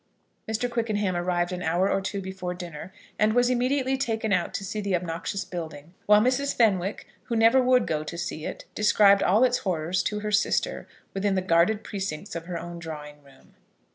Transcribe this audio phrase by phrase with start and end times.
[0.49, 0.67] Mr.
[0.67, 4.81] Quickenham arrived an hour or two before dinner, and was immediately taken out to see
[4.81, 6.55] the obnoxious building; while Mrs.
[6.55, 10.87] Fenwick, who never would go to see it, described all its horrors to her sister
[11.13, 13.53] within the guarded precincts of her own drawing room.